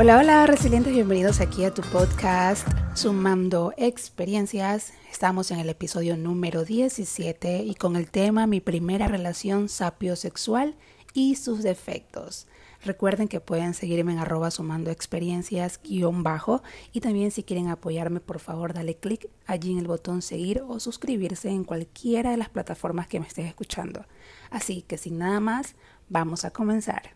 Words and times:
Hola, 0.00 0.16
hola, 0.16 0.46
resilientes, 0.46 0.94
bienvenidos 0.94 1.42
aquí 1.42 1.62
a 1.62 1.74
tu 1.74 1.82
podcast 1.82 2.66
Sumando 2.94 3.74
Experiencias. 3.76 4.94
Estamos 5.12 5.50
en 5.50 5.58
el 5.58 5.68
episodio 5.68 6.16
número 6.16 6.64
17 6.64 7.64
y 7.64 7.74
con 7.74 7.96
el 7.96 8.10
tema 8.10 8.46
Mi 8.46 8.62
primera 8.62 9.08
relación 9.08 9.68
sapiosexual 9.68 10.74
y 11.12 11.34
sus 11.34 11.62
defectos. 11.62 12.46
Recuerden 12.82 13.28
que 13.28 13.40
pueden 13.40 13.74
seguirme 13.74 14.12
en 14.12 14.20
arroba 14.20 14.50
sumando 14.50 14.90
experiencias 14.90 15.78
guion 15.84 16.22
bajo 16.22 16.62
y 16.94 17.00
también 17.00 17.30
si 17.30 17.42
quieren 17.42 17.68
apoyarme 17.68 18.20
por 18.20 18.38
favor 18.38 18.72
dale 18.72 18.96
clic 18.96 19.28
allí 19.44 19.72
en 19.72 19.80
el 19.80 19.86
botón 19.86 20.22
seguir 20.22 20.62
o 20.66 20.80
suscribirse 20.80 21.50
en 21.50 21.64
cualquiera 21.64 22.30
de 22.30 22.38
las 22.38 22.48
plataformas 22.48 23.06
que 23.06 23.20
me 23.20 23.26
estés 23.26 23.44
escuchando. 23.44 24.06
Así 24.48 24.80
que 24.80 24.96
sin 24.96 25.18
nada 25.18 25.40
más, 25.40 25.74
vamos 26.08 26.46
a 26.46 26.52
comenzar. 26.52 27.14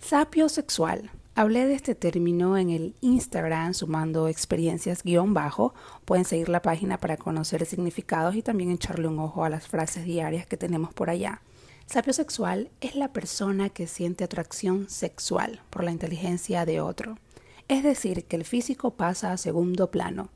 Sapiosexual. 0.00 1.12
Hablé 1.40 1.66
de 1.66 1.72
este 1.72 1.94
término 1.94 2.58
en 2.58 2.68
el 2.68 2.94
Instagram 3.00 3.72
sumando 3.72 4.28
experiencias 4.28 5.02
guion 5.02 5.32
bajo. 5.32 5.72
Pueden 6.04 6.26
seguir 6.26 6.50
la 6.50 6.60
página 6.60 6.98
para 6.98 7.16
conocer 7.16 7.64
significados 7.64 8.34
y 8.34 8.42
también 8.42 8.70
echarle 8.70 9.08
un 9.08 9.18
ojo 9.18 9.42
a 9.42 9.48
las 9.48 9.66
frases 9.66 10.04
diarias 10.04 10.46
que 10.46 10.58
tenemos 10.58 10.92
por 10.92 11.08
allá. 11.08 11.40
Sapiosexual 11.86 12.70
es 12.82 12.94
la 12.94 13.14
persona 13.14 13.70
que 13.70 13.86
siente 13.86 14.22
atracción 14.22 14.90
sexual 14.90 15.62
por 15.70 15.82
la 15.82 15.92
inteligencia 15.92 16.66
de 16.66 16.82
otro. 16.82 17.16
Es 17.68 17.84
decir, 17.84 18.26
que 18.26 18.36
el 18.36 18.44
físico 18.44 18.90
pasa 18.90 19.32
a 19.32 19.38
segundo 19.38 19.90
plano. 19.90 20.28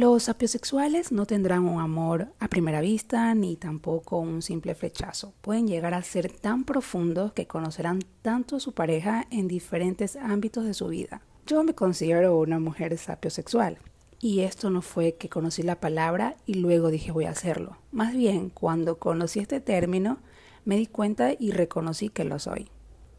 Los 0.00 0.22
sapiosexuales 0.22 1.12
no 1.12 1.26
tendrán 1.26 1.68
un 1.68 1.78
amor 1.78 2.32
a 2.38 2.48
primera 2.48 2.80
vista 2.80 3.34
ni 3.34 3.56
tampoco 3.56 4.16
un 4.16 4.40
simple 4.40 4.74
flechazo. 4.74 5.34
Pueden 5.42 5.68
llegar 5.68 5.92
a 5.92 6.02
ser 6.02 6.32
tan 6.32 6.64
profundos 6.64 7.34
que 7.34 7.46
conocerán 7.46 8.00
tanto 8.22 8.56
a 8.56 8.60
su 8.60 8.72
pareja 8.72 9.26
en 9.30 9.46
diferentes 9.46 10.16
ámbitos 10.16 10.64
de 10.64 10.72
su 10.72 10.88
vida. 10.88 11.20
Yo 11.46 11.62
me 11.64 11.74
considero 11.74 12.38
una 12.38 12.58
mujer 12.58 12.96
sapiosexual. 12.96 13.76
Y 14.18 14.40
esto 14.40 14.70
no 14.70 14.80
fue 14.80 15.16
que 15.16 15.28
conocí 15.28 15.62
la 15.62 15.80
palabra 15.80 16.34
y 16.46 16.54
luego 16.54 16.88
dije 16.88 17.12
voy 17.12 17.26
a 17.26 17.32
hacerlo. 17.32 17.76
Más 17.92 18.14
bien, 18.14 18.48
cuando 18.48 18.98
conocí 18.98 19.40
este 19.40 19.60
término, 19.60 20.16
me 20.64 20.76
di 20.76 20.86
cuenta 20.86 21.34
y 21.38 21.50
reconocí 21.50 22.08
que 22.08 22.24
lo 22.24 22.38
soy. 22.38 22.70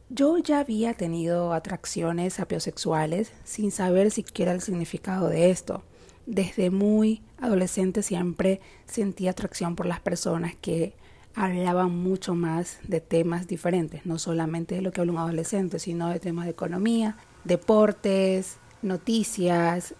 Yo 0.09 0.39
ya 0.39 0.57
había 0.57 0.95
tenido 0.95 1.53
atracciones 1.53 2.33
sapiosexuales 2.33 3.31
sin 3.43 3.69
saber 3.69 4.09
siquiera 4.09 4.51
el 4.51 4.61
significado 4.61 5.29
de 5.29 5.51
esto. 5.51 5.83
Desde 6.31 6.69
muy 6.69 7.21
adolescente 7.41 8.01
siempre 8.03 8.61
sentí 8.85 9.27
atracción 9.27 9.75
por 9.75 9.85
las 9.85 9.99
personas 9.99 10.55
que 10.55 10.93
hablaban 11.35 11.93
mucho 11.93 12.35
más 12.35 12.79
de 12.87 13.01
temas 13.01 13.47
diferentes, 13.47 14.05
no 14.05 14.17
solamente 14.17 14.75
de 14.75 14.81
lo 14.81 14.93
que 14.93 15.01
habla 15.01 15.11
un 15.11 15.17
adolescente, 15.17 15.77
sino 15.77 16.07
de 16.07 16.21
temas 16.21 16.45
de 16.45 16.51
economía, 16.51 17.17
deportes, 17.43 18.59
noticias, 18.81 19.93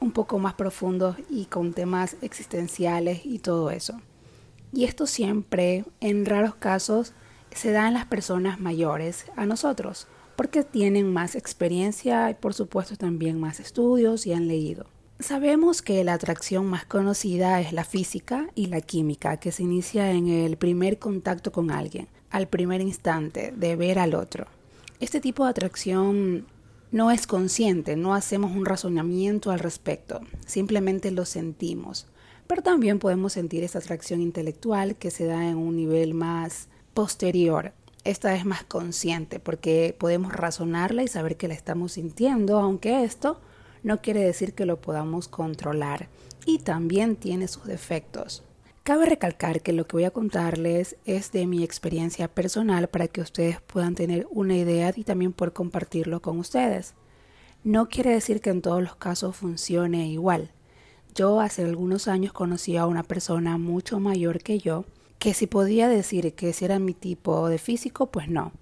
un 0.00 0.12
poco 0.12 0.38
más 0.38 0.52
profundos 0.52 1.16
y 1.30 1.46
con 1.46 1.72
temas 1.72 2.18
existenciales 2.20 3.24
y 3.24 3.38
todo 3.38 3.70
eso. 3.70 4.02
Y 4.74 4.84
esto 4.84 5.06
siempre, 5.06 5.86
en 6.00 6.26
raros 6.26 6.56
casos, 6.56 7.14
se 7.52 7.72
da 7.72 7.88
en 7.88 7.94
las 7.94 8.04
personas 8.04 8.60
mayores 8.60 9.24
a 9.34 9.46
nosotros, 9.46 10.08
porque 10.36 10.62
tienen 10.62 11.10
más 11.10 11.36
experiencia 11.36 12.28
y 12.28 12.34
por 12.34 12.52
supuesto 12.52 12.96
también 12.96 13.40
más 13.40 13.60
estudios 13.60 14.26
y 14.26 14.34
han 14.34 14.46
leído. 14.46 14.84
Sabemos 15.20 15.82
que 15.82 16.02
la 16.02 16.14
atracción 16.14 16.66
más 16.66 16.84
conocida 16.84 17.60
es 17.60 17.72
la 17.72 17.84
física 17.84 18.48
y 18.54 18.66
la 18.66 18.80
química, 18.80 19.36
que 19.36 19.52
se 19.52 19.62
inicia 19.62 20.10
en 20.12 20.28
el 20.28 20.56
primer 20.56 20.98
contacto 20.98 21.52
con 21.52 21.70
alguien, 21.70 22.08
al 22.30 22.48
primer 22.48 22.80
instante 22.80 23.52
de 23.54 23.76
ver 23.76 23.98
al 23.98 24.14
otro. 24.14 24.46
Este 24.98 25.20
tipo 25.20 25.44
de 25.44 25.50
atracción 25.50 26.46
no 26.90 27.10
es 27.10 27.26
consciente, 27.26 27.96
no 27.96 28.14
hacemos 28.14 28.52
un 28.52 28.64
razonamiento 28.64 29.50
al 29.50 29.60
respecto, 29.60 30.20
simplemente 30.46 31.10
lo 31.10 31.24
sentimos 31.24 32.06
pero 32.50 32.62
también 32.62 32.98
podemos 32.98 33.34
sentir 33.34 33.62
esta 33.62 33.78
atracción 33.78 34.20
intelectual 34.20 34.96
que 34.96 35.12
se 35.12 35.24
da 35.24 35.48
en 35.48 35.56
un 35.56 35.76
nivel 35.76 36.14
más 36.14 36.66
posterior. 36.94 37.72
Esta 38.02 38.34
es 38.34 38.44
más 38.44 38.64
consciente 38.64 39.38
porque 39.38 39.94
podemos 39.96 40.32
razonarla 40.32 41.04
y 41.04 41.06
saber 41.06 41.36
que 41.36 41.46
la 41.46 41.54
estamos 41.54 41.92
sintiendo, 41.92 42.58
aunque 42.58 43.04
esto 43.04 43.40
no 43.82 44.00
quiere 44.00 44.20
decir 44.20 44.54
que 44.54 44.66
lo 44.66 44.80
podamos 44.80 45.28
controlar 45.28 46.08
y 46.46 46.58
también 46.58 47.16
tiene 47.16 47.48
sus 47.48 47.64
defectos. 47.64 48.42
Cabe 48.82 49.06
recalcar 49.06 49.60
que 49.60 49.72
lo 49.72 49.86
que 49.86 49.96
voy 49.96 50.04
a 50.04 50.10
contarles 50.10 50.96
es 51.04 51.32
de 51.32 51.46
mi 51.46 51.62
experiencia 51.62 52.28
personal 52.28 52.88
para 52.88 53.08
que 53.08 53.20
ustedes 53.20 53.60
puedan 53.60 53.94
tener 53.94 54.26
una 54.30 54.56
idea 54.56 54.92
y 54.96 55.04
también 55.04 55.32
poder 55.32 55.52
compartirlo 55.52 56.20
con 56.22 56.38
ustedes. 56.38 56.94
No 57.62 57.88
quiere 57.88 58.10
decir 58.10 58.40
que 58.40 58.50
en 58.50 58.62
todos 58.62 58.82
los 58.82 58.96
casos 58.96 59.36
funcione 59.36 60.08
igual. 60.08 60.50
Yo 61.14 61.40
hace 61.40 61.62
algunos 61.64 62.08
años 62.08 62.32
conocí 62.32 62.76
a 62.78 62.86
una 62.86 63.02
persona 63.02 63.58
mucho 63.58 64.00
mayor 64.00 64.42
que 64.42 64.58
yo, 64.58 64.86
que 65.18 65.34
si 65.34 65.46
podía 65.46 65.86
decir 65.88 66.32
que 66.34 66.52
si 66.54 66.64
era 66.64 66.78
mi 66.78 66.94
tipo 66.94 67.48
de 67.48 67.58
físico, 67.58 68.06
pues 68.06 68.28
no. 68.28 68.52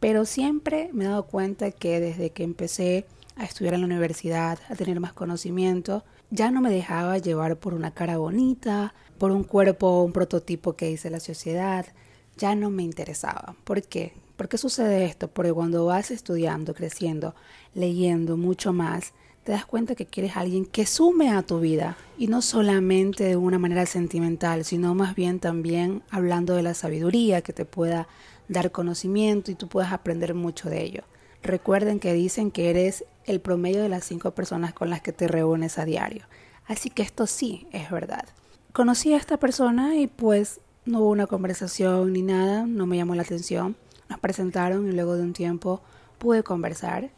Pero 0.00 0.24
siempre 0.24 0.88
me 0.94 1.04
he 1.04 1.08
dado 1.08 1.26
cuenta 1.26 1.70
que 1.70 2.00
desde 2.00 2.30
que 2.30 2.44
empecé 2.44 3.06
a 3.36 3.44
estudiar 3.44 3.74
en 3.74 3.80
la 3.80 3.86
universidad, 3.86 4.58
a 4.68 4.74
tener 4.74 4.98
más 4.98 5.12
conocimiento, 5.12 6.04
ya 6.30 6.50
no 6.50 6.60
me 6.60 6.70
dejaba 6.70 7.18
llevar 7.18 7.56
por 7.56 7.74
una 7.74 7.92
cara 7.92 8.18
bonita, 8.18 8.94
por 9.18 9.30
un 9.30 9.44
cuerpo, 9.44 10.02
un 10.02 10.12
prototipo 10.12 10.74
que 10.74 10.88
dice 10.88 11.10
la 11.10 11.20
sociedad, 11.20 11.86
ya 12.36 12.54
no 12.54 12.70
me 12.70 12.82
interesaba. 12.82 13.54
¿Por 13.64 13.82
qué? 13.82 14.14
¿Por 14.36 14.48
qué 14.48 14.58
sucede 14.58 15.04
esto? 15.04 15.28
Porque 15.28 15.52
cuando 15.52 15.86
vas 15.86 16.10
estudiando, 16.10 16.74
creciendo, 16.74 17.34
leyendo 17.74 18.36
mucho 18.36 18.72
más, 18.72 19.12
te 19.44 19.52
das 19.52 19.64
cuenta 19.64 19.94
que 19.94 20.06
quieres 20.06 20.36
a 20.36 20.40
alguien 20.40 20.66
que 20.66 20.86
sume 20.86 21.30
a 21.30 21.42
tu 21.42 21.60
vida 21.60 21.96
y 22.18 22.26
no 22.26 22.42
solamente 22.42 23.24
de 23.24 23.36
una 23.36 23.58
manera 23.58 23.86
sentimental, 23.86 24.64
sino 24.64 24.94
más 24.94 25.14
bien 25.14 25.38
también 25.38 26.02
hablando 26.10 26.54
de 26.54 26.64
la 26.64 26.74
sabiduría 26.74 27.42
que 27.42 27.52
te 27.52 27.64
pueda 27.64 28.08
dar 28.48 28.72
conocimiento 28.72 29.50
y 29.50 29.54
tú 29.54 29.68
puedas 29.68 29.92
aprender 29.92 30.34
mucho 30.34 30.68
de 30.68 30.82
ello. 30.82 31.04
Recuerden 31.42 32.00
que 32.00 32.12
dicen 32.12 32.50
que 32.50 32.70
eres 32.70 33.04
el 33.26 33.40
promedio 33.40 33.82
de 33.82 33.88
las 33.88 34.04
cinco 34.04 34.32
personas 34.32 34.72
con 34.72 34.90
las 34.90 35.00
que 35.02 35.12
te 35.12 35.28
reúnes 35.28 35.78
a 35.78 35.84
diario. 35.84 36.24
Así 36.66 36.90
que 36.90 37.02
esto 37.02 37.26
sí 37.26 37.66
es 37.72 37.90
verdad. 37.90 38.26
Conocí 38.72 39.12
a 39.12 39.16
esta 39.16 39.36
persona 39.36 39.96
y 39.96 40.06
pues 40.06 40.60
no 40.84 41.00
hubo 41.00 41.10
una 41.10 41.26
conversación 41.26 42.12
ni 42.12 42.22
nada, 42.22 42.66
no 42.66 42.86
me 42.86 42.96
llamó 42.96 43.14
la 43.14 43.22
atención. 43.22 43.76
Nos 44.08 44.20
presentaron 44.20 44.88
y 44.88 44.92
luego 44.92 45.16
de 45.16 45.22
un 45.22 45.32
tiempo 45.32 45.82
pude 46.18 46.42
conversar 46.42 47.10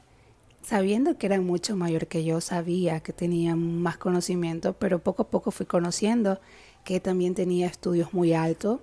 Sabiendo 0.69 1.17
que 1.17 1.25
era 1.25 1.41
mucho 1.41 1.77
mayor 1.77 2.09
que 2.09 2.25
yo, 2.25 2.43
sabía 2.43 3.01
que 3.01 3.15
tenía 3.15 3.57
más 3.57 3.97
conocimiento, 3.97 4.75
pero 4.75 4.99
poco 4.99 5.23
a 5.23 5.29
poco 5.31 5.51
fui 5.51 5.65
conociendo 5.65 6.41
que 6.85 7.01
también 7.01 7.35
tenía 7.35 7.67
estudios 7.67 8.13
muy 8.13 8.35
altos, 8.35 8.79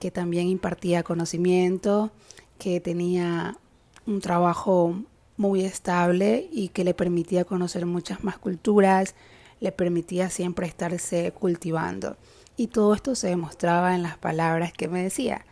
que 0.00 0.10
también 0.10 0.48
impartía 0.48 1.04
conocimiento, 1.04 2.10
que 2.58 2.80
tenía 2.80 3.56
un 4.04 4.20
trabajo 4.20 4.96
muy 5.38 5.64
estable 5.64 6.48
y 6.52 6.68
que 6.68 6.84
le 6.84 6.92
permitía 6.92 7.46
conocer 7.46 7.86
muchas 7.86 8.22
más 8.22 8.36
culturas, 8.36 9.14
le 9.60 9.72
permitía 9.72 10.28
siempre 10.28 10.66
estarse 10.66 11.32
cultivando. 11.32 12.16
Y 12.56 12.66
todo 12.66 12.92
esto 12.92 13.14
se 13.14 13.28
demostraba 13.28 13.94
en 13.94 14.02
las 14.02 14.18
palabras 14.18 14.72
que 14.72 14.88
me 14.88 15.02
decía. 15.02 15.46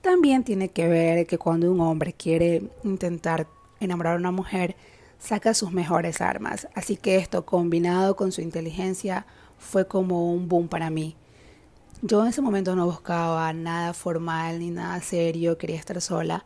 También 0.00 0.44
tiene 0.44 0.70
que 0.70 0.88
ver 0.88 1.26
que 1.26 1.38
cuando 1.38 1.70
un 1.70 1.80
hombre 1.80 2.12
quiere 2.12 2.70
intentar 2.84 3.46
enamorar 3.80 4.14
a 4.14 4.18
una 4.18 4.30
mujer, 4.30 4.76
saca 5.18 5.54
sus 5.54 5.72
mejores 5.72 6.20
armas. 6.20 6.68
Así 6.74 6.96
que 6.96 7.16
esto 7.16 7.44
combinado 7.44 8.16
con 8.16 8.32
su 8.32 8.40
inteligencia 8.40 9.26
fue 9.58 9.86
como 9.86 10.32
un 10.32 10.48
boom 10.48 10.68
para 10.68 10.90
mí. 10.90 11.16
Yo 12.00 12.22
en 12.22 12.28
ese 12.28 12.42
momento 12.42 12.74
no 12.74 12.86
buscaba 12.86 13.52
nada 13.52 13.92
formal 13.92 14.58
ni 14.58 14.70
nada 14.70 15.00
serio, 15.00 15.56
quería 15.56 15.76
estar 15.76 16.00
sola, 16.00 16.44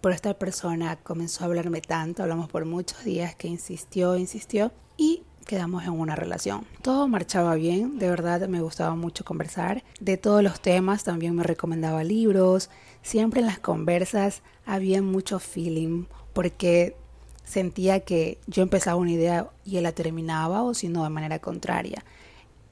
pero 0.00 0.14
esta 0.14 0.34
persona 0.34 0.96
comenzó 0.96 1.42
a 1.42 1.46
hablarme 1.46 1.80
tanto, 1.80 2.22
hablamos 2.22 2.48
por 2.48 2.64
muchos 2.64 3.04
días 3.04 3.34
que 3.34 3.48
insistió, 3.48 4.16
insistió 4.16 4.72
y 4.96 5.22
quedamos 5.46 5.84
en 5.84 5.90
una 5.90 6.14
relación. 6.14 6.66
Todo 6.82 7.08
marchaba 7.08 7.54
bien, 7.54 7.98
de 7.98 8.08
verdad 8.08 8.46
me 8.48 8.60
gustaba 8.60 8.94
mucho 8.94 9.24
conversar. 9.24 9.82
De 9.98 10.16
todos 10.16 10.42
los 10.42 10.60
temas 10.60 11.04
también 11.04 11.34
me 11.34 11.42
recomendaba 11.42 12.04
libros. 12.04 12.70
Siempre 13.02 13.40
en 13.40 13.46
las 13.46 13.58
conversas 13.58 14.42
había 14.66 15.02
mucho 15.02 15.38
feeling 15.38 16.04
porque 16.32 16.96
sentía 17.44 18.00
que 18.00 18.38
yo 18.46 18.62
empezaba 18.62 18.96
una 18.96 19.12
idea 19.12 19.48
y 19.64 19.78
él 19.78 19.84
la 19.84 19.92
terminaba 19.92 20.62
o 20.62 20.74
si 20.74 20.88
no 20.88 21.02
de 21.02 21.10
manera 21.10 21.38
contraria. 21.38 22.04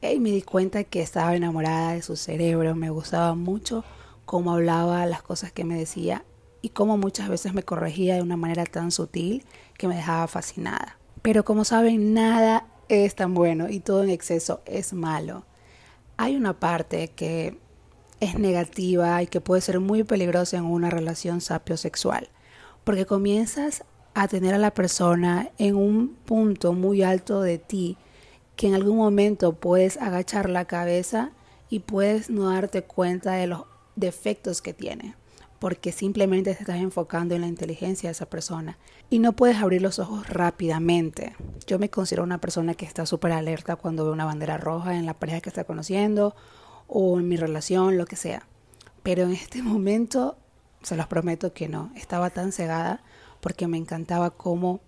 Y 0.03 0.21
me 0.21 0.31
di 0.31 0.43
cuenta 0.43 0.85
que 0.85 1.01
estaba 1.01 1.35
enamorada 1.35 1.93
de 1.93 2.03
su 2.03 2.15
cerebro, 2.15 2.77
me 2.77 2.91
gustaba 2.91 3.35
mucho 3.35 3.85
cómo 4.27 4.53
hablaba, 4.53 5.07
las 5.07 5.23
cosas 5.23 5.51
que 5.51 5.65
me 5.65 5.77
decía 5.77 6.25
y 6.67 6.71
cómo 6.71 6.99
muchas 6.99 7.29
veces 7.29 7.55
me 7.55 7.63
corregía 7.63 8.17
de 8.17 8.23
una 8.23 8.37
manera 8.37 8.65
tan 8.65 8.91
sutil 8.91 9.45
que 9.79 9.87
me 9.87 9.95
dejaba 9.95 10.27
fascinada. 10.27 10.99
Pero 11.23 11.45
como 11.45 11.65
saben, 11.65 12.13
nada 12.13 12.67
es 12.89 13.15
tan 13.15 13.35
bueno 13.35 13.69
y 13.69 13.79
todo 13.79 14.03
en 14.03 14.11
exceso 14.11 14.63
es 14.67 14.93
malo. 14.93 15.45
Hay 16.17 16.35
una 16.35 16.59
parte 16.59 17.07
que 17.07 17.57
es 18.19 18.37
negativa 18.37 19.23
y 19.23 19.29
que 19.29 19.41
puede 19.41 19.61
ser 19.61 19.79
muy 19.79 20.03
peligrosa 20.03 20.57
en 20.57 20.65
una 20.65 20.91
relación 20.91 21.41
sapiosexual, 21.41 22.31
porque 22.83 23.07
comienzas 23.07 23.85
a 24.15 24.27
tener 24.27 24.53
a 24.53 24.59
la 24.59 24.75
persona 24.75 25.51
en 25.59 25.77
un 25.77 26.17
punto 26.25 26.73
muy 26.73 27.05
alto 27.05 27.43
de 27.43 27.59
ti 27.59 27.97
que 28.57 28.67
en 28.67 28.75
algún 28.75 28.97
momento 28.97 29.53
puedes 29.53 29.99
agachar 29.99 30.51
la 30.51 30.65
cabeza 30.65 31.31
y 31.71 31.79
puedes 31.79 32.29
no 32.29 32.51
darte 32.51 32.83
cuenta 32.83 33.35
de 33.35 33.47
los 33.47 33.67
defectos 33.95 34.63
que 34.63 34.75
tiene, 34.75 35.15
porque 35.59 35.93
simplemente 35.93 36.55
te 36.55 36.61
estás 36.61 36.77
enfocando 36.77 37.35
en 37.35 37.41
la 37.41 37.47
inteligencia 37.47 38.09
de 38.09 38.13
esa 38.13 38.27
persona 38.27 38.79
y 39.11 39.19
no 39.19 39.35
puedes 39.35 39.57
abrir 39.57 39.83
los 39.83 39.99
ojos 39.99 40.29
rápidamente. 40.29 41.35
Yo 41.67 41.79
me 41.79 41.91
considero 41.91 42.23
una 42.23 42.41
persona 42.41 42.75
que 42.75 42.85
está 42.85 43.07
súper 43.07 43.33
alerta 43.33 43.77
cuando 43.77 44.05
ve 44.05 44.11
una 44.11 44.25
bandera 44.25 44.59
roja 44.59 44.97
en 44.97 45.07
la 45.07 45.15
pareja 45.15 45.41
que 45.41 45.49
está 45.49 45.65
conociendo 45.65 46.35
o 46.87 47.19
en 47.19 47.29
mi 47.29 47.37
relación, 47.37 47.99
lo 47.99 48.07
que 48.07 48.17
sea. 48.17 48.47
Pero 49.03 49.25
en 49.25 49.33
este 49.33 49.63
momento, 49.65 50.37
se 50.83 50.97
los 50.97 51.07
prometo 51.07 51.53
que 51.53 51.69
no, 51.69 51.91
estaba 51.97 52.31
tan 52.31 52.53
cegada 52.53 53.03
porque 53.41 53.67
me 53.67 53.79
encantaba 53.79 54.31
cómo 54.31 54.81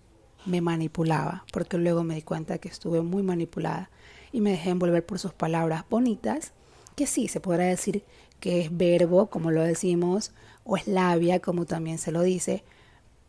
me 0.45 0.61
manipulaba, 0.61 1.45
porque 1.51 1.77
luego 1.77 2.03
me 2.03 2.15
di 2.15 2.21
cuenta 2.21 2.57
que 2.57 2.69
estuve 2.69 3.01
muy 3.01 3.23
manipulada 3.23 3.89
y 4.31 4.41
me 4.41 4.51
dejé 4.51 4.69
envolver 4.69 5.05
por 5.05 5.19
sus 5.19 5.33
palabras 5.33 5.83
bonitas, 5.89 6.53
que 6.95 7.07
sí, 7.07 7.27
se 7.27 7.39
podrá 7.39 7.65
decir 7.65 8.03
que 8.39 8.61
es 8.61 8.75
verbo, 8.75 9.27
como 9.27 9.51
lo 9.51 9.61
decimos, 9.61 10.31
o 10.63 10.77
es 10.77 10.87
labia, 10.87 11.39
como 11.39 11.65
también 11.65 11.97
se 11.97 12.11
lo 12.11 12.21
dice, 12.21 12.63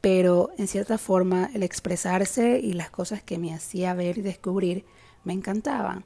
pero 0.01 0.51
en 0.57 0.69
cierta 0.69 0.99
forma 0.99 1.51
el 1.55 1.63
expresarse 1.63 2.59
y 2.59 2.73
las 2.73 2.91
cosas 2.91 3.23
que 3.23 3.39
me 3.39 3.53
hacía 3.53 3.95
ver 3.95 4.19
y 4.19 4.23
descubrir 4.23 4.85
me 5.25 5.33
encantaban. 5.33 6.05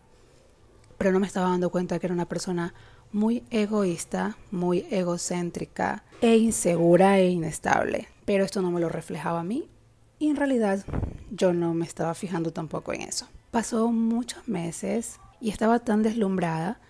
Pero 0.99 1.13
no 1.13 1.21
me 1.21 1.27
estaba 1.27 1.51
dando 1.51 1.71
cuenta 1.71 1.99
que 1.99 2.07
era 2.07 2.15
una 2.15 2.29
persona 2.29 2.75
muy 3.13 3.45
egoísta, 3.51 4.37
muy 4.51 4.87
egocéntrica 4.91 6.05
e 6.21 6.37
insegura 6.37 7.19
e 7.19 7.31
inestable. 7.31 8.09
Pero 8.25 8.45
esto 8.45 8.63
no 8.63 8.71
me 8.71 8.81
lo 8.81 8.89
reflejaba 8.89 9.41
a 9.41 9.45
mí 9.45 9.69
y 10.19 10.31
en 10.31 10.37
realidad 10.37 10.85
yo 11.31 11.53
no 11.53 11.75
me 11.75 11.85
estaba 11.85 12.15
fijando 12.15 12.53
tampoco 12.53 12.93
en 12.93 13.03
eso. 13.03 13.29
Pasó 13.51 13.93
muchos 13.93 14.49
meses 14.49 15.21
y 15.41 15.51
estaba 15.51 15.79
tan 15.79 16.03
deslumbrada 16.03 16.81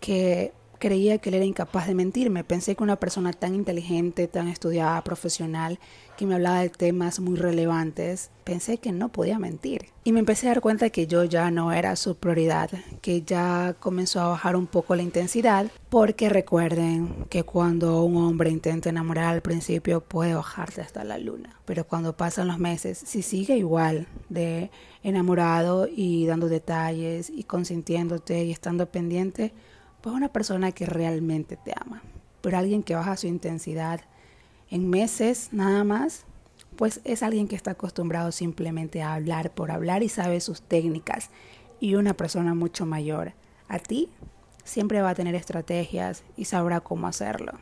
que 0.00 0.52
creía 0.78 1.18
que 1.18 1.30
él 1.30 1.36
era 1.36 1.44
incapaz 1.44 1.86
de 1.86 1.94
mentirme. 1.94 2.44
Pensé 2.44 2.76
que 2.76 2.82
una 2.82 2.96
persona 2.96 3.32
tan 3.32 3.54
inteligente, 3.54 4.28
tan 4.28 4.48
estudiada, 4.48 5.02
profesional, 5.02 5.78
que 6.16 6.26
me 6.26 6.34
hablaba 6.34 6.60
de 6.60 6.70
temas 6.70 7.20
muy 7.20 7.36
relevantes, 7.36 8.30
pensé 8.44 8.78
que 8.78 8.92
no 8.92 9.10
podía 9.10 9.38
mentir. 9.38 9.86
Y 10.04 10.12
me 10.12 10.20
empecé 10.20 10.46
a 10.46 10.50
dar 10.50 10.60
cuenta 10.60 10.90
que 10.90 11.06
yo 11.06 11.24
ya 11.24 11.50
no 11.50 11.72
era 11.72 11.96
su 11.96 12.16
prioridad, 12.16 12.70
que 13.02 13.22
ya 13.22 13.74
comenzó 13.78 14.20
a 14.20 14.28
bajar 14.28 14.56
un 14.56 14.66
poco 14.66 14.94
la 14.94 15.02
intensidad, 15.02 15.66
porque 15.90 16.28
recuerden 16.28 17.26
que 17.28 17.42
cuando 17.42 18.02
un 18.04 18.16
hombre 18.16 18.50
intenta 18.50 18.88
enamorar 18.88 19.34
al 19.34 19.42
principio 19.42 20.00
puede 20.00 20.34
bajarte 20.34 20.80
hasta 20.80 21.04
la 21.04 21.18
luna, 21.18 21.60
pero 21.64 21.86
cuando 21.86 22.16
pasan 22.16 22.48
los 22.48 22.58
meses, 22.58 22.98
si 22.98 23.22
sigue 23.22 23.56
igual 23.56 24.06
de 24.28 24.70
enamorado 25.02 25.88
y 25.88 26.26
dando 26.26 26.48
detalles 26.48 27.30
y 27.30 27.44
consintiéndote 27.44 28.44
y 28.44 28.52
estando 28.52 28.86
pendiente, 28.86 29.52
pues 30.06 30.14
una 30.14 30.28
persona 30.28 30.70
que 30.70 30.86
realmente 30.86 31.56
te 31.56 31.72
ama. 31.74 32.00
Pero 32.40 32.56
alguien 32.56 32.84
que 32.84 32.94
baja 32.94 33.16
su 33.16 33.26
intensidad 33.26 34.02
en 34.70 34.88
meses 34.88 35.48
nada 35.50 35.82
más, 35.82 36.26
pues 36.76 37.00
es 37.02 37.24
alguien 37.24 37.48
que 37.48 37.56
está 37.56 37.72
acostumbrado 37.72 38.30
simplemente 38.30 39.02
a 39.02 39.14
hablar 39.14 39.52
por 39.52 39.72
hablar 39.72 40.04
y 40.04 40.08
sabe 40.08 40.40
sus 40.40 40.62
técnicas. 40.62 41.30
Y 41.80 41.96
una 41.96 42.14
persona 42.14 42.54
mucho 42.54 42.86
mayor 42.86 43.32
a 43.66 43.80
ti 43.80 44.08
siempre 44.62 45.02
va 45.02 45.10
a 45.10 45.14
tener 45.16 45.34
estrategias 45.34 46.22
y 46.36 46.44
sabrá 46.44 46.78
cómo 46.78 47.08
hacerlo. 47.08 47.54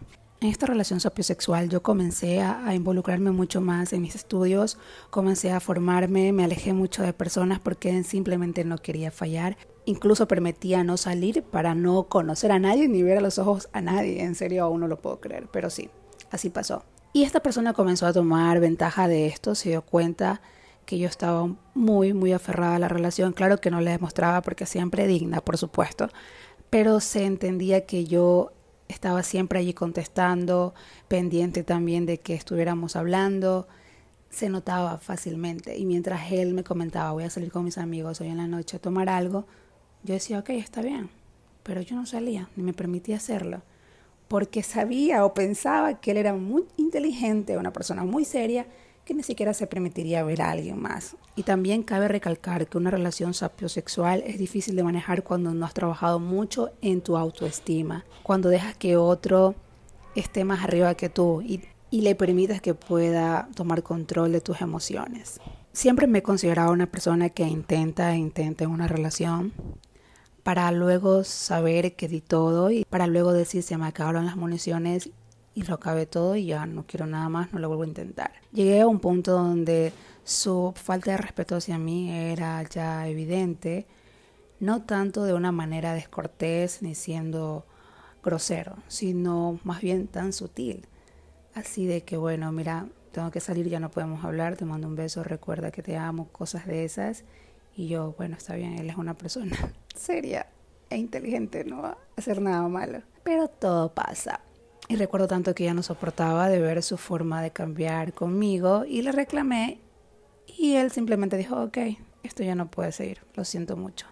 En 0.43 0.51
esta 0.51 0.67
relación 0.67 1.01
sapiosexual 1.01 1.71
yo 1.71 1.83
comencé 1.83 2.43
a, 2.43 2.75
involucrarme 2.75 3.31
mucho 3.31 3.63
más 3.63 3.95
en 3.95 4.03
mis 4.03 4.17
estudios, 4.17 4.77
comencé 5.09 5.51
a 5.51 5.61
formarme, 5.61 6.35
me 6.35 6.45
alejé 6.45 6.75
mucho 6.75 7.03
de 7.05 7.15
personas 7.15 7.59
porque 7.59 8.05
simplemente 8.05 8.65
no 8.65 8.77
quería 8.77 9.11
fallar. 9.11 9.57
Incluso 9.87 10.27
permitía 10.29 10.83
no 10.83 10.97
salir 10.97 11.43
para 11.43 11.75
no 11.75 12.05
conocer 12.05 12.53
a 12.53 12.59
nadie 12.59 12.89
ni 12.89 13.03
ver 13.03 13.19
a 13.19 13.21
los 13.21 13.39
ojos 13.39 13.69
a 13.73 13.81
nadie. 13.81 14.23
En 14.23 14.35
serio, 14.35 14.65
aún 14.65 14.81
no 14.81 14.89
lo 14.89 15.01
puedo 15.01 15.21
creer, 15.21 15.49
pero 15.53 15.71
sí, 15.71 15.91
así 16.31 16.51
pasó. 16.51 16.85
Y 17.13 17.23
esta 17.23 17.41
persona 17.41 17.75
comenzó 17.75 18.07
a 18.07 18.13
tomar 18.13 18.61
ventaja 18.61 19.07
de 19.07 19.27
esto, 19.27 19.55
se 19.55 19.69
dio 19.69 19.83
cuenta 19.83 20.41
que 20.85 20.99
yo 20.99 21.09
estaba 21.09 21.49
muy, 21.75 22.13
muy 22.13 22.33
aferrada 22.33 22.77
a 22.77 22.79
la 22.79 22.89
relación. 22.89 23.33
Claro 23.33 23.59
que 23.61 23.71
no 23.71 23.81
le 23.81 23.91
demostraba 23.91 24.43
porque 24.43 24.67
siempre 24.67 25.07
digna, 25.07 25.41
por 25.41 25.57
supuesto, 25.57 26.09
pero 26.71 27.01
se 27.01 27.25
entendía 27.25 27.87
que 27.87 28.05
yo 28.05 28.53
estaba 28.89 29.23
siempre 29.23 29.59
allí 29.59 29.75
contestando, 29.75 30.75
pendiente 31.09 31.63
también 31.63 32.07
de 32.07 32.19
que 32.19 32.35
estuviéramos 32.35 32.97
hablando, 32.97 33.69
se 34.31 34.49
notaba 34.49 34.99
fácilmente. 34.99 35.79
Y 35.79 35.87
mientras 35.87 36.33
él 36.33 36.53
me 36.53 36.65
comentaba, 36.65 37.13
voy 37.13 37.25
a 37.25 37.31
salir 37.31 37.53
con 37.53 37.65
mis 37.65 37.79
amigos 37.79 38.21
hoy 38.21 38.29
en 38.29 38.39
la 38.39 38.49
noche 38.49 38.77
a 38.77 38.81
tomar 38.81 39.09
algo, 39.09 39.47
yo 40.05 40.15
decía, 40.15 40.39
ok, 40.39 40.51
está 40.51 40.83
bien, 40.83 41.11
pero 41.63 41.81
yo 41.81 41.97
no 41.97 42.07
salía, 42.07 42.49
ni 42.57 42.63
me 42.63 42.73
permitía 42.73 43.17
hacerlo, 43.17 43.63
porque 44.29 44.63
sabía 44.63 45.25
o 45.25 45.35
pensaba 45.35 46.01
que 46.01 46.13
él 46.13 46.19
era 46.19 46.35
muy 46.35 46.65
inteligente, 46.77 47.59
una 47.59 47.73
persona 47.73 48.05
muy 48.05 48.25
seria, 48.25 48.67
que 49.05 49.15
ni 49.15 49.23
siquiera 49.23 49.53
se 49.53 49.67
permitiría 49.67 50.25
ver 50.25 50.43
a 50.43 50.51
alguien 50.51 50.81
más. 50.81 51.17
Y 51.37 51.43
también 51.43 51.83
cabe 51.83 52.09
recalcar 52.09 52.67
que 52.67 52.79
una 52.79 52.91
relación 52.91 53.35
sapiosexual 53.35 54.23
es 54.27 54.39
difícil 54.39 54.77
de 54.77 54.83
manejar 54.83 55.25
cuando 55.25 55.53
no 55.53 55.67
has 55.67 55.75
trabajado 55.75 56.19
mucho 56.19 56.71
en 56.81 57.01
tu 57.03 57.17
autoestima, 57.17 58.05
cuando 58.23 58.49
dejas 58.49 58.77
que 58.77 58.97
otro 58.97 59.55
esté 60.15 60.45
más 60.45 60.63
arriba 60.63 60.95
que 60.95 61.09
tú 61.09 61.43
y, 61.43 61.63
le 61.91 62.17
permitas 62.17 62.61
que 62.61 62.75
pueda 62.75 63.49
tomar 63.55 63.85
control 63.85 64.33
de 64.33 64.41
tus 64.41 64.61
emociones. 64.61 65.41
Siempre 65.73 66.09
me 66.09 66.19
he 66.19 66.23
considerado 66.23 66.73
una 66.73 66.87
persona 66.87 67.31
que 67.31 67.45
intenta 67.45 68.13
e 68.13 68.17
intenta 68.17 68.65
en 68.65 68.71
una 68.71 68.89
relación 68.89 69.53
para 70.45 70.71
luego 70.71 71.25
saber 71.25 71.97
que 71.97 72.07
di 72.07 72.21
todo 72.21 72.71
y 72.71 72.85
para 72.85 73.07
luego 73.07 73.33
decir 73.33 73.63
se 73.63 73.79
me 73.79 73.87
acabaron 73.87 74.27
las 74.27 74.37
municiones 74.37 75.11
y 75.55 75.63
lo 75.63 75.75
acabé 75.75 76.05
todo 76.07 76.37
y 76.37 76.47
ya 76.47 76.67
no 76.67 76.85
quiero 76.87 77.07
nada 77.07 77.29
más, 77.31 77.53
no 77.53 77.59
lo 77.59 77.69
vuelvo 77.69 77.85
a 77.85 77.89
intentar. 77.89 78.31
Llegué 78.53 78.83
a 78.83 78.87
un 78.87 79.01
punto 79.01 79.33
donde 79.33 79.93
su 80.23 80.73
falta 80.77 81.13
de 81.13 81.17
respeto 81.17 81.57
hacia 81.57 81.79
mí 81.79 82.11
era 82.11 82.63
ya 82.65 83.09
evidente, 83.09 83.87
no 84.61 84.83
tanto 84.83 85.25
de 85.25 85.33
una 85.33 85.51
manera 85.51 85.95
descortés 85.95 86.83
ni 86.83 86.95
siendo 86.95 87.65
grosero, 88.23 88.77
sino 88.87 89.59
más 89.65 89.81
bien 89.81 90.09
tan 90.09 90.33
sutil. 90.33 90.87
Así 91.55 91.87
de 91.87 92.03
que, 92.03 92.17
bueno, 92.17 92.53
mira, 92.53 92.87
tengo 93.13 93.31
que 93.31 93.41
salir, 93.41 93.69
ya 93.69 93.81
no 93.81 93.91
podemos 93.91 94.25
hablar, 94.25 94.57
te 94.57 94.65
mando 94.65 94.89
un 94.89 94.97
beso, 94.97 95.23
recuerda 95.25 95.71
que 95.71 95.83
te 95.83 95.97
amo, 95.97 96.29
cosas 96.33 96.67
de 96.67 96.85
esas. 96.85 97.25
Y 97.77 97.89
yo, 97.89 98.15
bueno, 98.19 98.37
está 98.37 98.57
bien, 98.57 98.79
él 98.79 98.91
es 98.91 98.97
una 98.97 99.15
persona 99.15 99.57
seria 99.95 100.47
e 100.91 100.97
inteligente, 100.97 101.65
no 101.65 101.83
va 101.83 101.91
a 101.91 101.99
hacer 102.17 102.41
nada 102.41 102.67
malo. 102.69 103.03
Pero 103.23 103.49
todo 103.49 103.95
pasa. 103.95 104.41
Y 104.89 104.97
recuerdo 104.97 105.29
tanto 105.29 105.55
que 105.55 105.65
ya 105.65 105.75
no 105.75 105.83
soportaba 105.83 106.49
de 106.49 106.61
ver 106.61 106.83
su 106.83 106.99
forma 106.99 107.41
de 107.41 107.51
cambiar 107.51 108.13
conmigo 108.13 108.85
y 108.85 109.03
le 109.03 109.13
reclamé 109.13 109.81
y 110.59 110.75
él 110.75 110.91
simplemente 110.91 111.37
dijo, 111.37 111.63
ok, 111.63 111.79
esto 112.23 112.43
ya 112.43 112.55
no 112.55 112.71
puede 112.71 112.93
seguir, 112.93 113.21
lo 113.35 113.45
siento 113.45 113.77
mucho. 113.77 114.07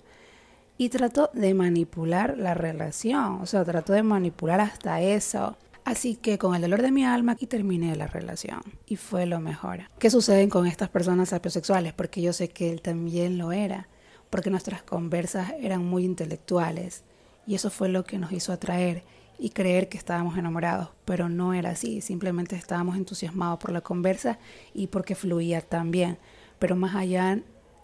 Y 0.78 0.88
trató 0.88 1.30
de 1.34 1.52
manipular 1.54 2.38
la 2.38 2.54
relación, 2.54 3.40
o 3.42 3.46
sea, 3.46 3.64
trató 3.64 3.92
de 3.92 4.02
manipular 4.02 4.60
hasta 4.60 5.00
eso. 5.00 5.56
Así 5.84 6.16
que 6.16 6.38
con 6.38 6.54
el 6.54 6.62
dolor 6.62 6.80
de 6.80 6.92
mi 6.92 7.04
alma 7.04 7.36
y 7.38 7.46
terminé 7.46 7.94
la 7.96 8.06
relación. 8.06 8.62
Y 8.86 8.96
fue 8.96 9.26
lo 9.26 9.40
mejor. 9.40 9.80
¿Qué 9.98 10.10
sucede 10.10 10.48
con 10.48 10.66
estas 10.66 10.88
personas 10.88 11.30
sapiosexuales? 11.30 11.92
Porque 11.92 12.22
yo 12.22 12.32
sé 12.32 12.48
que 12.48 12.70
él 12.70 12.80
también 12.80 13.36
lo 13.36 13.52
era. 13.52 13.88
Porque 14.32 14.48
nuestras 14.48 14.82
conversas 14.82 15.52
eran 15.60 15.84
muy 15.84 16.06
intelectuales. 16.06 17.04
Y 17.46 17.54
eso 17.54 17.68
fue 17.68 17.90
lo 17.90 18.04
que 18.04 18.16
nos 18.16 18.32
hizo 18.32 18.50
atraer 18.50 19.04
y 19.38 19.50
creer 19.50 19.90
que 19.90 19.98
estábamos 19.98 20.38
enamorados, 20.38 20.88
pero 21.04 21.28
no 21.28 21.52
era 21.52 21.70
así, 21.70 22.00
simplemente 22.00 22.56
estábamos 22.56 22.96
entusiasmados 22.96 23.58
por 23.58 23.72
la 23.72 23.82
conversa 23.82 24.38
y 24.72 24.86
porque 24.86 25.14
fluía 25.14 25.60
tan 25.60 25.90
bien, 25.90 26.16
pero 26.58 26.76
más 26.76 26.94
allá 26.94 27.40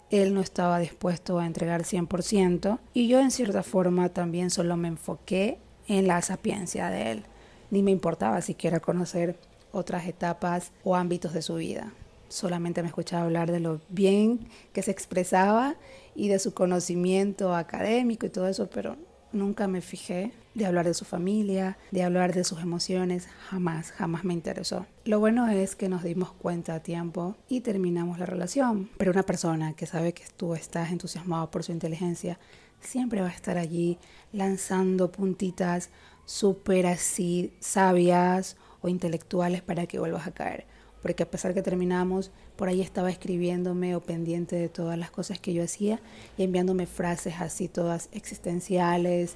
él 0.09 0.33
no 0.33 0.41
estaba 0.41 0.79
dispuesto 0.79 1.37
a 1.37 1.45
entregar 1.45 1.83
100% 1.83 2.79
y 2.93 3.09
yo 3.09 3.19
en 3.19 3.29
cierta 3.29 3.61
forma 3.61 4.09
también 4.09 4.49
solo 4.49 4.77
me 4.77 4.87
enfoqué 4.87 5.59
en 5.87 6.07
la 6.07 6.21
sapiencia 6.21 6.89
de 6.89 7.11
él, 7.11 7.23
ni 7.71 7.83
me 7.83 7.91
importaba 7.91 8.41
siquiera 8.41 8.79
conocer 8.79 9.37
otras 9.73 10.07
etapas 10.07 10.71
o 10.83 10.95
ámbitos 10.95 11.33
de 11.33 11.41
su 11.41 11.55
vida. 11.55 11.91
Solamente 12.29 12.83
me 12.83 12.87
escuchaba 12.87 13.23
hablar 13.23 13.51
de 13.51 13.59
lo 13.59 13.81
bien 13.89 14.47
que 14.71 14.83
se 14.83 14.91
expresaba 14.91 15.75
y 16.15 16.27
de 16.27 16.39
su 16.39 16.53
conocimiento 16.53 17.55
académico 17.55 18.25
y 18.25 18.29
todo 18.29 18.47
eso, 18.47 18.69
pero 18.69 18.97
nunca 19.31 19.67
me 19.67 19.81
fijé 19.81 20.31
de 20.55 20.65
hablar 20.65 20.85
de 20.85 20.93
su 20.93 21.05
familia, 21.05 21.77
de 21.91 22.03
hablar 22.03 22.33
de 22.33 22.43
sus 22.43 22.61
emociones, 22.61 23.27
jamás, 23.49 23.91
jamás 23.91 24.23
me 24.23 24.33
interesó. 24.33 24.85
Lo 25.05 25.19
bueno 25.19 25.47
es 25.47 25.75
que 25.75 25.89
nos 25.89 26.03
dimos 26.03 26.31
cuenta 26.31 26.75
a 26.75 26.79
tiempo 26.81 27.35
y 27.47 27.61
terminamos 27.61 28.19
la 28.19 28.25
relación, 28.25 28.89
pero 28.97 29.11
una 29.11 29.23
persona 29.23 29.73
que 29.73 29.85
sabe 29.85 30.13
que 30.13 30.23
tú 30.35 30.55
estás 30.55 30.91
entusiasmado 30.91 31.49
por 31.51 31.63
su 31.63 31.71
inteligencia, 31.71 32.39
siempre 32.81 33.21
va 33.21 33.27
a 33.27 33.33
estar 33.33 33.57
allí 33.57 33.97
lanzando 34.31 35.11
puntitas 35.11 35.89
súper 36.25 36.87
así 36.87 37.53
sabias 37.59 38.57
o 38.81 38.87
intelectuales 38.87 39.61
para 39.61 39.87
que 39.87 39.99
vuelvas 39.99 40.27
a 40.27 40.31
caer. 40.31 40.65
Porque 41.01 41.23
a 41.23 41.29
pesar 41.29 41.53
que 41.53 41.61
terminamos, 41.61 42.31
por 42.55 42.67
ahí 42.67 42.81
estaba 42.81 43.09
escribiéndome 43.09 43.95
o 43.95 44.01
pendiente 44.01 44.55
de 44.55 44.69
todas 44.69 44.97
las 44.97 45.11
cosas 45.11 45.39
que 45.39 45.53
yo 45.53 45.63
hacía 45.63 45.99
y 46.37 46.43
enviándome 46.43 46.85
frases 46.85 47.35
así 47.39 47.67
todas 47.67 48.09
existenciales 48.11 49.35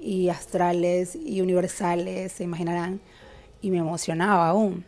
y 0.00 0.28
astrales 0.28 1.16
y 1.16 1.40
universales, 1.40 2.32
se 2.32 2.44
imaginarán, 2.44 3.00
y 3.62 3.70
me 3.70 3.78
emocionaba 3.78 4.48
aún, 4.48 4.84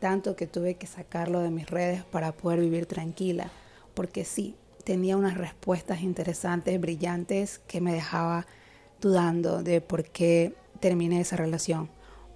tanto 0.00 0.36
que 0.36 0.46
tuve 0.46 0.74
que 0.74 0.86
sacarlo 0.86 1.40
de 1.40 1.50
mis 1.50 1.70
redes 1.70 2.04
para 2.04 2.32
poder 2.32 2.60
vivir 2.60 2.86
tranquila, 2.86 3.50
porque 3.94 4.24
sí, 4.24 4.54
tenía 4.84 5.16
unas 5.16 5.38
respuestas 5.38 6.02
interesantes, 6.02 6.80
brillantes, 6.80 7.60
que 7.66 7.80
me 7.80 7.92
dejaba 7.92 8.46
dudando 9.00 9.62
de 9.62 9.80
por 9.80 10.04
qué 10.04 10.54
terminé 10.80 11.20
esa 11.20 11.36
relación, 11.36 11.88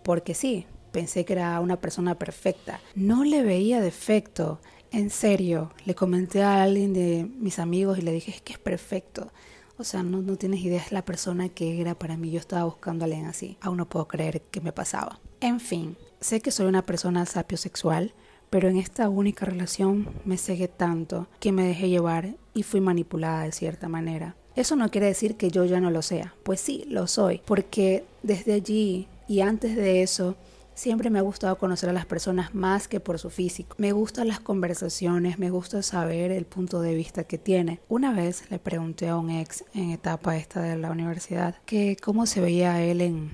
porque 0.03 0.35
sí, 0.35 0.67
pensé 0.93 1.25
que 1.25 1.33
era 1.33 1.59
una 1.61 1.81
persona 1.81 2.17
perfecta. 2.19 2.81
No 2.95 3.25
le 3.25 3.43
veía 3.43 3.81
defecto. 3.81 4.61
En 4.91 5.11
serio, 5.11 5.73
le 5.87 5.95
comenté 5.95 6.43
a 6.43 6.63
alguien 6.63 6.93
de 6.93 7.27
mis 7.39 7.59
amigos 7.59 7.99
y 7.99 8.03
le 8.03 8.13
dije, 8.13 8.31
es 8.31 8.43
que 8.43 8.53
es 8.53 8.59
perfecto. 8.59 9.33
O 9.79 9.85
sea, 9.85 10.03
no, 10.03 10.21
no 10.21 10.37
tienes 10.37 10.61
idea, 10.61 10.85
la 10.91 11.05
persona 11.05 11.49
que 11.49 11.81
era 11.81 11.95
para 11.95 12.17
mí. 12.17 12.31
Yo 12.31 12.39
estaba 12.39 12.65
buscando 12.65 13.05
alguien 13.05 13.25
así. 13.25 13.57
Aún 13.63 13.79
no 13.79 13.89
puedo 13.89 14.07
creer 14.07 14.43
que 14.43 14.61
me 14.61 14.73
pasaba. 14.73 15.19
En 15.41 15.61
fin, 15.61 15.97
sé 16.21 16.41
que 16.41 16.51
soy 16.51 16.67
una 16.67 16.83
persona 16.83 17.25
sapiosexual, 17.27 18.13
pero 18.51 18.69
en 18.69 18.77
esta 18.77 19.09
única 19.09 19.47
relación 19.47 20.11
me 20.27 20.37
cegué 20.37 20.69
tanto 20.69 21.27
que 21.41 21.53
me 21.53 21.67
dejé 21.67 21.89
llevar 21.89 22.37
y 22.53 22.63
fui 22.65 22.83
manipulada 22.83 23.45
de 23.45 23.53
cierta 23.53 23.89
manera. 23.89 24.37
Eso 24.55 24.77
no 24.77 24.91
quiere 24.91 25.07
decir 25.07 25.37
que 25.37 25.51
yo 25.51 25.65
ya 25.65 25.81
no 25.81 25.91
lo 25.91 26.03
sea. 26.03 26.35
Pues 26.43 26.61
sí, 26.61 26.85
lo 26.87 27.07
soy, 27.07 27.41
porque 27.47 28.05
desde 28.23 28.53
allí 28.53 29.09
y 29.27 29.41
antes 29.41 29.75
de 29.75 30.03
eso 30.03 30.37
Siempre 30.75 31.11
me 31.11 31.19
ha 31.19 31.23
gustado 31.23 31.59
conocer 31.59 31.91
a 31.91 31.93
las 31.93 32.07
personas 32.07 32.55
más 32.55 32.89
que 32.89 32.99
por 32.99 33.19
su 33.19 33.29
físico. 33.29 33.77
Me 33.79 33.93
gustan 33.93 34.27
las 34.27 34.41
conversaciones, 34.41 35.39
me 35.39 35.51
gusta 35.51 35.83
saber 35.83 36.31
el 36.33 36.47
punto 36.47 36.81
de 36.81 36.95
vista 36.95 37.25
que 37.25 37.37
tiene. 37.37 37.81
Una 37.91 38.13
vez 38.15 38.51
le 38.51 38.59
pregunté 38.59 39.09
a 39.09 39.19
un 39.19 39.29
ex 39.29 39.65
en 39.75 39.91
etapa 39.91 40.37
esta 40.37 40.63
de 40.63 40.79
la 40.79 40.91
universidad 40.91 41.57
que 41.67 41.97
cómo 42.03 42.25
se 42.25 42.41
veía 42.41 42.83
él 42.83 43.03
en 43.03 43.31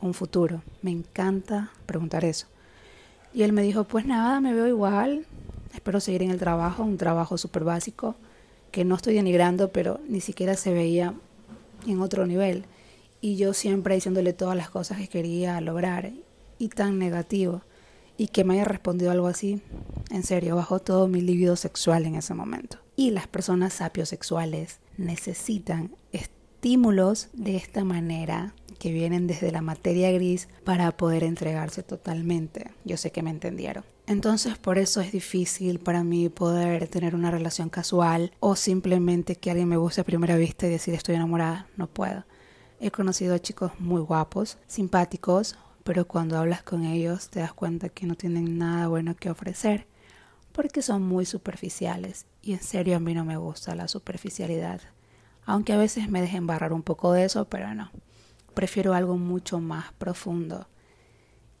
un 0.00 0.14
futuro. 0.14 0.62
Me 0.82 0.90
encanta 0.90 1.70
preguntar 1.86 2.24
eso. 2.24 2.48
Y 3.32 3.44
él 3.44 3.52
me 3.52 3.62
dijo, 3.62 3.84
pues 3.84 4.04
nada, 4.04 4.40
me 4.40 4.52
veo 4.52 4.66
igual, 4.66 5.26
espero 5.72 6.00
seguir 6.00 6.24
en 6.24 6.32
el 6.32 6.38
trabajo, 6.38 6.82
un 6.82 6.96
trabajo 6.96 7.38
súper 7.38 7.62
básico, 7.62 8.16
que 8.72 8.84
no 8.84 8.96
estoy 8.96 9.14
denigrando, 9.14 9.70
pero 9.70 10.00
ni 10.08 10.20
siquiera 10.20 10.56
se 10.56 10.72
veía 10.72 11.14
en 11.86 12.00
otro 12.00 12.26
nivel. 12.26 12.64
Y 13.20 13.36
yo 13.36 13.54
siempre 13.54 13.94
diciéndole 13.94 14.32
todas 14.32 14.56
las 14.56 14.70
cosas 14.70 14.98
que 14.98 15.08
quería 15.08 15.60
lograr 15.60 16.10
y 16.60 16.68
tan 16.68 16.98
negativo 16.98 17.62
y 18.16 18.28
que 18.28 18.44
me 18.44 18.54
haya 18.54 18.64
respondido 18.64 19.10
algo 19.10 19.26
así, 19.28 19.62
en 20.10 20.22
serio, 20.22 20.54
bajó 20.54 20.78
todo 20.78 21.08
mi 21.08 21.22
libido 21.22 21.56
sexual 21.56 22.04
en 22.04 22.16
ese 22.16 22.34
momento. 22.34 22.76
Y 22.94 23.12
las 23.12 23.26
personas 23.26 23.72
sapiosexuales 23.72 24.78
necesitan 24.98 25.96
estímulos 26.12 27.28
de 27.32 27.56
esta 27.56 27.82
manera 27.82 28.54
que 28.78 28.92
vienen 28.92 29.26
desde 29.26 29.50
la 29.50 29.62
materia 29.62 30.12
gris 30.12 30.48
para 30.64 30.94
poder 30.94 31.24
entregarse 31.24 31.82
totalmente. 31.82 32.70
Yo 32.84 32.98
sé 32.98 33.10
que 33.10 33.22
me 33.22 33.30
entendieron. 33.30 33.84
Entonces 34.06 34.58
por 34.58 34.76
eso 34.76 35.00
es 35.00 35.12
difícil 35.12 35.78
para 35.78 36.04
mí 36.04 36.28
poder 36.28 36.88
tener 36.88 37.14
una 37.14 37.30
relación 37.30 37.70
casual 37.70 38.32
o 38.40 38.54
simplemente 38.54 39.36
que 39.36 39.50
alguien 39.50 39.68
me 39.68 39.78
guste 39.78 40.02
a 40.02 40.04
primera 40.04 40.36
vista 40.36 40.66
y 40.66 40.70
decir 40.70 40.92
estoy 40.92 41.14
enamorada. 41.14 41.68
No 41.78 41.86
puedo. 41.86 42.24
He 42.80 42.90
conocido 42.90 43.34
a 43.34 43.38
chicos 43.38 43.72
muy 43.78 44.02
guapos, 44.02 44.58
simpáticos, 44.66 45.56
pero 45.84 46.06
cuando 46.06 46.38
hablas 46.38 46.62
con 46.62 46.84
ellos 46.84 47.30
te 47.30 47.40
das 47.40 47.52
cuenta 47.52 47.88
que 47.88 48.06
no 48.06 48.14
tienen 48.14 48.58
nada 48.58 48.88
bueno 48.88 49.16
que 49.16 49.30
ofrecer 49.30 49.86
porque 50.52 50.82
son 50.82 51.02
muy 51.02 51.26
superficiales. 51.26 52.26
Y 52.42 52.52
en 52.52 52.62
serio 52.62 52.96
a 52.96 53.00
mí 53.00 53.14
no 53.14 53.24
me 53.24 53.36
gusta 53.36 53.74
la 53.74 53.88
superficialidad, 53.88 54.80
aunque 55.44 55.72
a 55.72 55.78
veces 55.78 56.08
me 56.08 56.20
dejen 56.20 56.46
barrar 56.46 56.72
un 56.72 56.82
poco 56.82 57.12
de 57.12 57.24
eso, 57.24 57.46
pero 57.46 57.74
no, 57.74 57.90
prefiero 58.54 58.94
algo 58.94 59.16
mucho 59.16 59.60
más 59.60 59.92
profundo. 59.94 60.68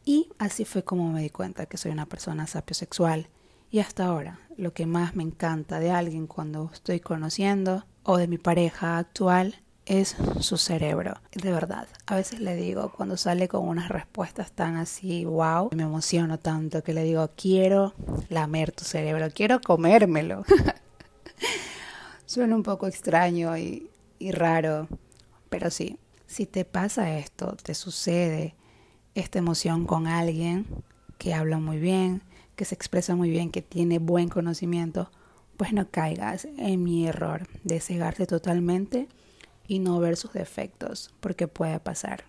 Y 0.04 0.30
así 0.38 0.64
fue 0.64 0.82
como 0.82 1.12
me 1.12 1.22
di 1.22 1.30
cuenta 1.30 1.66
que 1.66 1.76
soy 1.76 1.92
una 1.92 2.06
persona 2.06 2.46
sapiosexual. 2.46 3.28
Y 3.70 3.78
hasta 3.78 4.06
ahora 4.06 4.40
lo 4.56 4.72
que 4.72 4.86
más 4.86 5.14
me 5.14 5.22
encanta 5.22 5.78
de 5.78 5.92
alguien 5.92 6.26
cuando 6.26 6.70
estoy 6.72 6.98
conociendo 6.98 7.86
o 8.02 8.16
de 8.16 8.26
mi 8.26 8.38
pareja 8.38 8.98
actual 8.98 9.62
es 9.90 10.14
su 10.38 10.56
cerebro. 10.56 11.14
De 11.32 11.50
verdad, 11.50 11.88
a 12.06 12.14
veces 12.14 12.38
le 12.38 12.54
digo, 12.54 12.92
cuando 12.92 13.16
sale 13.16 13.48
con 13.48 13.66
unas 13.66 13.88
respuestas 13.88 14.52
tan 14.52 14.76
así, 14.76 15.24
wow, 15.24 15.70
me 15.74 15.82
emociono 15.82 16.38
tanto 16.38 16.84
que 16.84 16.94
le 16.94 17.02
digo, 17.02 17.28
quiero 17.36 17.92
lamer 18.28 18.70
tu 18.70 18.84
cerebro, 18.84 19.26
quiero 19.34 19.60
comérmelo. 19.60 20.44
Suena 22.24 22.54
un 22.54 22.62
poco 22.62 22.86
extraño 22.86 23.58
y, 23.58 23.90
y 24.20 24.30
raro, 24.30 24.86
pero 25.48 25.70
sí, 25.70 25.98
si 26.28 26.46
te 26.46 26.64
pasa 26.64 27.18
esto, 27.18 27.56
te 27.60 27.74
sucede 27.74 28.54
esta 29.16 29.40
emoción 29.40 29.86
con 29.86 30.06
alguien 30.06 30.66
que 31.18 31.34
habla 31.34 31.58
muy 31.58 31.80
bien, 31.80 32.22
que 32.54 32.64
se 32.64 32.76
expresa 32.76 33.16
muy 33.16 33.28
bien, 33.28 33.50
que 33.50 33.60
tiene 33.60 33.98
buen 33.98 34.28
conocimiento, 34.28 35.10
pues 35.56 35.72
no 35.72 35.90
caigas 35.90 36.46
en 36.58 36.84
mi 36.84 37.08
error 37.08 37.48
de 37.64 37.80
cegarte 37.80 38.28
totalmente 38.28 39.08
y 39.70 39.78
no 39.78 40.00
ver 40.00 40.16
sus 40.16 40.32
defectos, 40.32 41.14
porque 41.20 41.46
puede 41.46 41.78
pasar. 41.78 42.24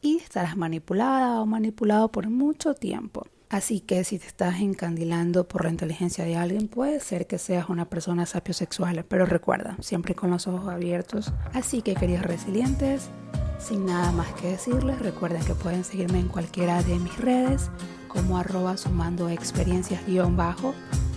Y 0.00 0.16
estarás 0.16 0.56
manipulada 0.56 1.38
o 1.42 1.44
manipulado 1.44 2.08
por 2.08 2.30
mucho 2.30 2.72
tiempo. 2.72 3.26
Así 3.50 3.80
que 3.80 4.04
si 4.04 4.18
te 4.18 4.26
estás 4.26 4.60
encandilando 4.62 5.46
por 5.46 5.64
la 5.64 5.70
inteligencia 5.70 6.24
de 6.24 6.36
alguien, 6.36 6.66
puede 6.66 7.00
ser 7.00 7.26
que 7.26 7.36
seas 7.36 7.68
una 7.68 7.90
persona 7.90 8.24
sapiosexual, 8.24 9.04
pero 9.04 9.26
recuerda, 9.26 9.76
siempre 9.80 10.14
con 10.14 10.30
los 10.30 10.46
ojos 10.46 10.66
abiertos. 10.66 11.30
Así 11.52 11.82
que 11.82 11.94
queridos 11.94 12.22
resilientes, 12.22 13.10
sin 13.58 13.84
nada 13.84 14.10
más 14.10 14.32
que 14.40 14.48
decirles, 14.48 14.98
recuerden 14.98 15.44
que 15.44 15.54
pueden 15.54 15.84
seguirme 15.84 16.20
en 16.20 16.28
cualquiera 16.28 16.82
de 16.82 16.98
mis 16.98 17.18
redes 17.18 17.70
como 18.08 18.38
arroba 18.38 18.78
sumando 18.78 19.28
experiencias 19.28 20.06
guion 20.06 20.38
bajo 20.38 20.74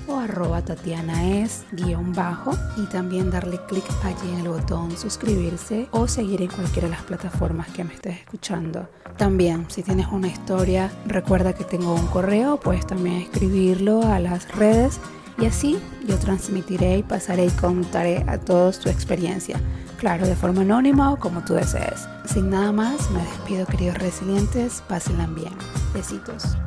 o 0.08 0.18
arroba 0.18 0.62
Tatiana 0.62 1.28
es 1.28 1.64
guion 1.72 2.14
bajo 2.14 2.52
y 2.78 2.86
también 2.88 3.30
darle 3.30 3.60
clic 3.68 3.84
allí 4.04 4.32
en 4.32 4.40
el 4.40 4.50
botón 4.50 4.98
suscribirse 4.98 5.88
o 5.92 6.08
seguir 6.08 6.42
en 6.42 6.50
cualquiera 6.50 6.88
de 6.88 6.96
las 6.96 7.04
plataformas 7.04 7.68
que 7.70 7.84
me 7.84 7.94
estés 7.94 8.20
escuchando. 8.20 8.90
También, 9.18 9.66
si 9.70 9.84
tienes 9.84 10.08
una 10.08 10.28
historia, 10.28 10.92
recuerda 11.06 11.54
que 11.54 11.64
tengo 11.64 11.94
un 11.94 12.08
correo, 12.08 12.58
puedes 12.58 12.88
también 12.88 13.18
escribirlo 13.18 14.04
a 14.04 14.20
las 14.20 14.50
redes 14.56 15.00
y 15.38 15.46
así 15.46 15.80
yo 16.08 16.18
transmitiré 16.18 17.00
y 17.00 17.04
pasaré 17.04 17.46
y 17.46 17.50
contaré 17.50 18.24
a 18.28 18.38
todos 18.40 18.80
tu 18.80 18.90
experiencia. 18.90 19.60
Claro, 19.98 20.26
de 20.26 20.36
forma 20.36 20.62
anónima 20.62 21.14
o 21.14 21.20
como 21.20 21.44
tú 21.44 21.54
desees. 21.54 22.08
Sin 22.26 22.50
nada 22.50 22.72
más, 22.72 23.12
me 23.12 23.22
despido 23.22 23.66
queridos 23.68 23.98
resilientes, 24.00 24.84
pásenla 24.88 25.28
bien. 25.28 25.54
Besitos. 25.94 26.58